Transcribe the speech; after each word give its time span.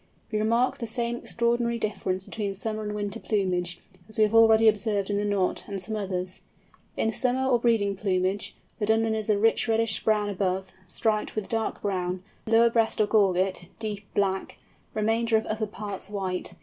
We 0.31 0.39
remark 0.39 0.79
the 0.79 0.87
same 0.87 1.17
extraordinary 1.17 1.77
difference 1.77 2.25
between 2.25 2.55
summer 2.55 2.81
and 2.81 2.95
winter 2.95 3.19
plumage, 3.19 3.79
as 4.09 4.17
we 4.17 4.23
have 4.23 4.33
already 4.33 4.67
observed 4.67 5.11
in 5.11 5.17
the 5.17 5.25
Knot 5.25 5.63
and 5.67 5.79
some 5.79 5.95
others. 5.95 6.41
In 6.97 7.13
summer 7.13 7.47
or 7.47 7.59
breeding 7.59 7.95
plumage, 7.95 8.55
the 8.79 8.87
Dunlin 8.87 9.13
is 9.13 9.29
rich 9.29 9.67
reddish 9.67 10.03
brown 10.03 10.29
above, 10.29 10.71
striped 10.87 11.35
with 11.35 11.47
dark 11.49 11.83
brown; 11.83 12.23
lower 12.47 12.71
breast 12.71 12.99
or 12.99 13.05
gorget, 13.05 13.67
deep 13.77 14.05
black; 14.15 14.57
remainder 14.95 15.37
of 15.37 15.45
under 15.45 15.67
parts 15.67 16.09
white. 16.09 16.55